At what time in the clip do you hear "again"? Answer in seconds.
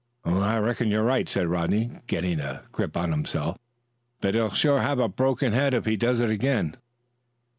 6.31-6.75